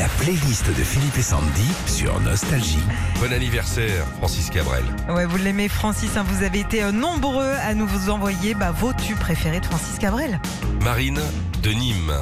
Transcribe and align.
La 0.00 0.08
playlist 0.08 0.66
de 0.66 0.82
Philippe 0.82 1.18
et 1.18 1.22
Sandy 1.22 1.70
sur 1.84 2.18
Nostalgie. 2.20 2.78
Bon 3.20 3.30
anniversaire, 3.34 4.06
Francis 4.16 4.48
Cabrel. 4.48 4.82
Ouais, 5.10 5.26
vous 5.26 5.36
l'aimez 5.36 5.68
Francis, 5.68 6.16
hein, 6.16 6.24
vous 6.26 6.42
avez 6.42 6.60
été 6.60 6.82
euh, 6.82 6.90
nombreux 6.90 7.52
à 7.62 7.74
nous 7.74 7.86
vous 7.86 8.08
envoyer 8.08 8.54
bah, 8.54 8.70
vos 8.70 8.94
tubes 8.94 9.18
préférés 9.18 9.60
de 9.60 9.66
Francis 9.66 9.98
Cabrel. 9.98 10.40
Marine 10.82 11.20
de 11.62 11.70
Nîmes. 11.72 12.14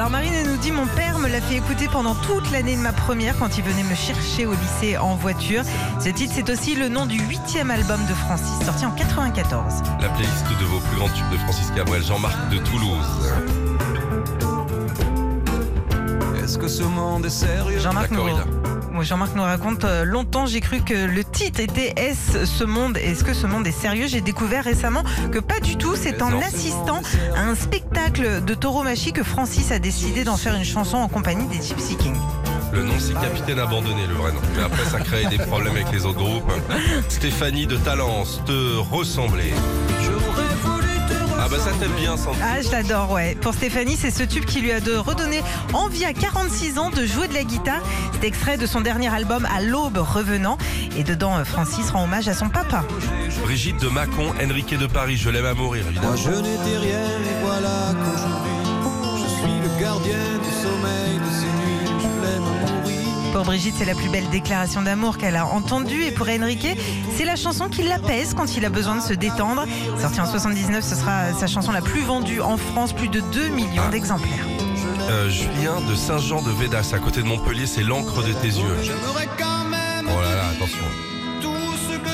Alors 0.00 0.08
Marine 0.08 0.32
elle 0.32 0.48
nous 0.48 0.56
dit 0.56 0.72
mon 0.72 0.86
père 0.86 1.18
me 1.18 1.28
l'a 1.28 1.42
fait 1.42 1.56
écouter 1.56 1.86
pendant 1.86 2.14
toute 2.14 2.50
l'année 2.52 2.74
de 2.74 2.80
ma 2.80 2.90
première 2.90 3.38
quand 3.38 3.58
il 3.58 3.64
venait 3.64 3.82
me 3.82 3.94
chercher 3.94 4.46
au 4.46 4.52
lycée 4.52 4.96
en 4.96 5.14
voiture. 5.14 5.62
Ce 6.02 6.08
titre 6.08 6.32
c'est 6.34 6.48
aussi 6.48 6.74
le 6.74 6.88
nom 6.88 7.04
du 7.04 7.18
huitième 7.18 7.70
album 7.70 8.00
de 8.08 8.14
Francis 8.14 8.64
sorti 8.64 8.86
en 8.86 8.92
94. 8.92 9.82
La 10.00 10.08
playlist 10.08 10.48
de 10.58 10.64
vos 10.64 10.78
plus 10.78 10.96
grands 10.96 11.10
tubes 11.10 11.30
de 11.30 11.36
Francis 11.36 11.70
Cabrel. 11.76 12.02
Jean-Marc 12.02 12.48
de 12.48 12.56
Toulouse. 12.56 13.30
Est-ce 16.42 16.56
que 16.56 16.68
ce 16.68 16.82
monde 16.82 17.26
est 17.26 17.28
sérieux? 17.28 17.78
Jean-Marc 17.78 18.10
Jean-Marc 19.02 19.34
nous 19.34 19.42
raconte 19.42 19.84
euh, 19.84 20.04
longtemps 20.04 20.46
j'ai 20.46 20.60
cru 20.60 20.80
que 20.80 20.94
le 20.94 21.24
titre 21.24 21.60
était 21.60 21.92
Est-ce 21.96 22.44
ce 22.44 22.64
monde? 22.64 22.96
Est-ce 22.96 23.24
que 23.24 23.34
ce 23.34 23.46
monde 23.46 23.66
est 23.66 23.72
sérieux? 23.72 24.06
J'ai 24.06 24.20
découvert 24.20 24.64
récemment 24.64 25.02
que 25.32 25.38
pas 25.38 25.60
du 25.60 25.76
tout. 25.76 25.94
C'est 25.96 26.22
en 26.22 26.38
assistant 26.40 27.00
à 27.36 27.42
un 27.42 27.54
spectacle 27.54 28.44
de 28.44 28.54
tauromachie 28.54 29.12
que 29.12 29.22
Francis 29.22 29.72
a 29.72 29.78
décidé 29.78 30.24
d'en 30.24 30.36
faire 30.36 30.54
une 30.54 30.64
chanson 30.64 30.96
en 30.96 31.08
compagnie 31.08 31.46
des 31.46 31.62
Gypsy 31.62 31.96
Kings. 31.96 32.18
Le 32.72 32.82
nom 32.82 32.94
c'est 32.98 33.14
Capitaine 33.14 33.58
Abandonné, 33.58 34.06
le 34.06 34.14
vrai 34.14 34.32
nom. 34.32 34.40
Mais 34.56 34.62
après 34.62 34.84
ça 34.84 35.00
crée 35.00 35.26
des 35.26 35.38
problèmes 35.38 35.74
avec 35.74 35.90
les 35.92 36.04
autres 36.06 36.18
groupes. 36.18 36.52
Stéphanie 37.08 37.66
de 37.66 37.76
Talence, 37.76 38.40
te 38.46 38.76
ressembler. 38.76 39.52
J'aurais 40.02 40.54
voulu 40.62 40.64
te 40.64 40.69
Ah 41.42 41.48
bah 41.48 41.56
ça 41.58 41.70
t'aime 41.80 41.92
bien, 41.92 42.16
Sandy. 42.18 42.38
Ah, 42.42 42.60
je 42.60 42.70
l'adore, 42.70 43.12
ouais. 43.12 43.34
Pour 43.40 43.54
Stéphanie, 43.54 43.96
c'est 43.96 44.10
ce 44.10 44.22
tube 44.22 44.44
qui 44.44 44.60
lui 44.60 44.72
a 44.72 44.80
de 44.80 44.94
redonné 44.94 45.42
envie 45.72 46.04
à 46.04 46.12
46 46.12 46.78
ans 46.78 46.90
de 46.90 47.06
jouer 47.06 47.28
de 47.28 47.34
la 47.34 47.44
guitare. 47.44 47.80
C'est 48.20 48.26
extrait 48.26 48.58
de 48.58 48.66
son 48.66 48.82
dernier 48.82 49.08
album 49.12 49.46
À 49.54 49.62
l'aube 49.62 49.96
revenant. 49.96 50.58
Et 50.98 51.02
dedans, 51.02 51.38
euh, 51.38 51.44
Francis 51.44 51.90
rend 51.90 52.04
hommage 52.04 52.28
à 52.28 52.34
son 52.34 52.50
papa. 52.50 52.84
Brigitte 53.42 53.80
de 53.80 53.88
Mâcon, 53.88 54.34
Enrique 54.42 54.76
de 54.76 54.86
Paris, 54.86 55.16
je 55.16 55.30
l'aime 55.30 55.46
à 55.46 55.54
mourir, 55.54 55.86
évidemment. 55.86 56.08
Moi 56.08 56.16
je 56.16 56.30
n'étais 56.30 56.76
rien 56.78 56.98
et 57.00 57.42
voilà 57.42 57.94
qu'aujourd'hui 57.94 59.24
Je 59.24 59.28
suis 59.40 59.60
le 59.62 59.80
gardien 59.80 60.12
du 60.44 60.50
sommeil 60.50 61.18
de 61.18 61.39
Pour 63.40 63.46
Brigitte, 63.46 63.76
c'est 63.78 63.86
la 63.86 63.94
plus 63.94 64.10
belle 64.10 64.28
déclaration 64.28 64.82
d'amour 64.82 65.16
qu'elle 65.16 65.34
a 65.34 65.46
entendue. 65.46 66.02
Et 66.04 66.10
pour 66.10 66.28
Enrique, 66.28 66.76
c'est 67.16 67.24
la 67.24 67.36
chanson 67.36 67.70
qui 67.70 67.82
l'apaise 67.82 68.34
quand 68.34 68.54
il 68.54 68.66
a 68.66 68.68
besoin 68.68 68.96
de 68.96 69.00
se 69.00 69.14
détendre. 69.14 69.64
Sortie 69.98 70.20
en 70.20 70.26
79, 70.26 70.84
ce 70.84 70.94
sera 70.94 71.32
sa 71.32 71.46
chanson 71.46 71.72
la 71.72 71.80
plus 71.80 72.02
vendue 72.02 72.42
en 72.42 72.58
France, 72.58 72.92
plus 72.92 73.08
de 73.08 73.20
2 73.32 73.48
millions 73.48 73.88
d'exemplaires. 73.90 74.44
Euh, 75.08 75.30
Julien 75.30 75.80
de 75.88 75.94
Saint-Jean 75.94 76.42
de 76.42 76.50
Védas, 76.50 76.92
à 76.94 76.98
côté 76.98 77.22
de 77.22 77.26
Montpellier, 77.28 77.66
c'est 77.66 77.82
l'encre 77.82 78.22
de 78.22 78.34
tes 78.34 78.48
yeux. 78.48 78.76
J'aimerais 78.82 79.26
quand 79.38 79.64
même 79.70 80.06
Oh 80.14 80.20
là 80.20 80.34
là, 80.34 80.48
attention. 80.54 80.84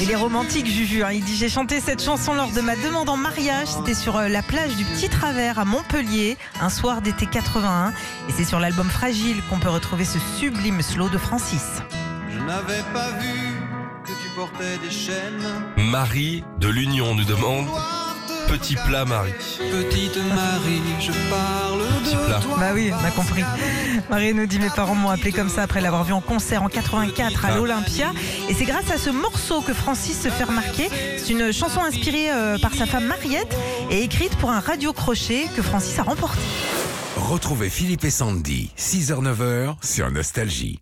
Il 0.00 0.10
est 0.10 0.16
romantique, 0.16 0.66
Juju. 0.66 1.02
hein. 1.04 1.10
Il 1.12 1.22
dit 1.24 1.36
J'ai 1.36 1.48
chanté 1.48 1.80
cette 1.80 2.02
chanson 2.02 2.34
lors 2.34 2.50
de 2.50 2.60
ma 2.60 2.74
demande 2.76 3.08
en 3.08 3.16
mariage. 3.16 3.68
C'était 3.68 3.94
sur 3.94 4.16
euh, 4.16 4.28
la 4.28 4.42
plage 4.42 4.74
du 4.76 4.84
Petit 4.84 5.08
Travers 5.08 5.58
à 5.58 5.64
Montpellier, 5.64 6.36
un 6.60 6.70
soir 6.70 7.02
d'été 7.02 7.26
81. 7.26 7.90
Et 8.28 8.32
c'est 8.36 8.44
sur 8.44 8.60
l'album 8.60 8.88
Fragile 8.88 9.42
qu'on 9.50 9.58
peut 9.58 9.68
retrouver 9.68 10.04
ce 10.04 10.18
sublime 10.38 10.80
slow 10.82 11.08
de 11.08 11.18
Francis. 11.18 11.82
Je 12.32 12.38
n'avais 12.40 12.82
pas 12.94 13.10
vu 13.20 13.38
que 14.04 14.10
tu 14.10 14.28
portais 14.34 14.78
des 14.78 14.90
chaînes 14.90 15.44
Marie 15.76 16.44
de 16.58 16.68
l'Union 16.68 17.14
nous 17.14 17.24
demande 17.24 17.66
Petit 18.50 18.74
plat 18.74 19.04
Marie. 19.04 19.32
Petite 19.58 20.16
Marie, 20.34 20.82
je 21.00 21.12
parle 21.30 21.82
Petit 22.02 22.16
de 22.16 22.24
plat. 22.26 22.40
toi 22.42 22.56
Bah 22.58 22.70
oui, 22.74 22.90
on 22.92 23.04
a 23.04 23.10
compris. 23.12 23.44
Marie 24.10 24.34
nous 24.34 24.46
dit 24.46 24.58
Mes 24.58 24.70
parents 24.70 24.96
m'ont 24.96 25.10
appelé 25.10 25.30
comme 25.30 25.48
ça 25.48 25.62
après 25.62 25.80
l'avoir 25.80 26.02
vu 26.02 26.12
en 26.12 26.20
concert 26.20 26.62
en 26.64 26.68
84 26.68 27.44
à 27.44 27.56
l'Olympia. 27.56 28.12
Et 28.48 28.54
c'est 28.54 28.64
grâce 28.64 28.90
à 28.90 28.98
ce 28.98 29.10
morceau 29.10 29.60
que 29.60 29.72
Francis 29.72 30.20
se 30.20 30.28
fait 30.28 30.44
remarquer. 30.44 30.88
C'est 31.16 31.30
une 31.30 31.52
chanson 31.52 31.80
inspirée 31.80 32.32
euh, 32.32 32.58
par 32.58 32.74
sa 32.74 32.86
femme 32.86 33.06
Mariette 33.06 33.56
et 33.90 34.02
écrite 34.02 34.34
pour 34.36 34.50
un 34.50 34.60
radio-crochet 34.60 35.46
que 35.54 35.62
Francis 35.62 35.96
a 36.00 36.02
remporté. 36.02 36.40
Retrouvez 37.16 37.70
Philippe 37.70 38.04
et 38.04 38.10
Sandy, 38.10 38.72
6h-9h 38.76 39.76
sur 39.82 40.10
Nostalgie. 40.10 40.80